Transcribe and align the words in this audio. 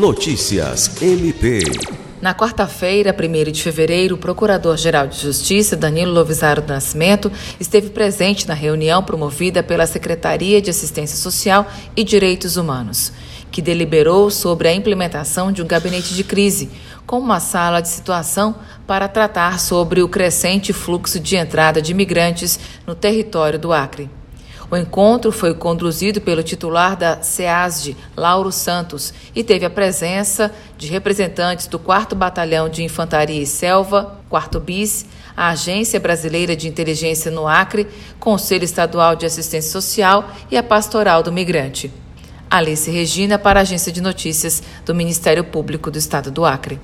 Notícias 0.00 1.02
MP. 1.02 1.60
Na 2.22 2.34
quarta-feira, 2.34 3.14
1 3.14 3.52
de 3.52 3.62
fevereiro, 3.62 4.14
o 4.14 4.18
Procurador-Geral 4.18 5.06
de 5.06 5.20
Justiça, 5.20 5.76
Danilo 5.76 6.10
Lovisaro 6.10 6.62
do 6.62 6.72
Nascimento, 6.72 7.30
esteve 7.60 7.90
presente 7.90 8.48
na 8.48 8.54
reunião 8.54 9.02
promovida 9.02 9.62
pela 9.62 9.86
Secretaria 9.86 10.62
de 10.62 10.70
Assistência 10.70 11.18
Social 11.18 11.66
e 11.94 12.02
Direitos 12.02 12.56
Humanos, 12.56 13.12
que 13.50 13.60
deliberou 13.60 14.30
sobre 14.30 14.68
a 14.68 14.74
implementação 14.74 15.52
de 15.52 15.60
um 15.60 15.66
gabinete 15.66 16.14
de 16.14 16.24
crise, 16.24 16.70
com 17.06 17.18
uma 17.18 17.38
sala 17.38 17.82
de 17.82 17.88
situação 17.88 18.54
para 18.86 19.06
tratar 19.06 19.60
sobre 19.60 20.00
o 20.00 20.08
crescente 20.08 20.72
fluxo 20.72 21.20
de 21.20 21.36
entrada 21.36 21.82
de 21.82 21.92
imigrantes 21.92 22.58
no 22.86 22.94
território 22.94 23.58
do 23.58 23.70
Acre. 23.70 24.08
O 24.70 24.76
encontro 24.76 25.32
foi 25.32 25.52
conduzido 25.52 26.20
pelo 26.20 26.44
titular 26.44 26.94
da 26.94 27.20
SEASD, 27.22 27.96
Lauro 28.16 28.52
Santos, 28.52 29.12
e 29.34 29.42
teve 29.42 29.66
a 29.66 29.70
presença 29.70 30.52
de 30.78 30.86
representantes 30.86 31.66
do 31.66 31.76
4 31.76 32.16
Batalhão 32.16 32.68
de 32.68 32.84
Infantaria 32.84 33.42
e 33.42 33.46
Selva, 33.46 34.20
4 34.28 34.60
BIS, 34.60 35.06
a 35.36 35.48
Agência 35.48 35.98
Brasileira 35.98 36.54
de 36.54 36.68
Inteligência 36.68 37.32
no 37.32 37.48
Acre, 37.48 37.88
Conselho 38.20 38.62
Estadual 38.62 39.16
de 39.16 39.26
Assistência 39.26 39.72
Social 39.72 40.30
e 40.48 40.56
a 40.56 40.62
Pastoral 40.62 41.24
do 41.24 41.32
Migrante. 41.32 41.92
Alice 42.48 42.88
Regina, 42.88 43.40
para 43.40 43.58
a 43.58 43.62
Agência 43.62 43.90
de 43.90 44.00
Notícias 44.00 44.62
do 44.86 44.94
Ministério 44.94 45.42
Público 45.42 45.90
do 45.90 45.98
Estado 45.98 46.30
do 46.30 46.44
Acre. 46.44 46.78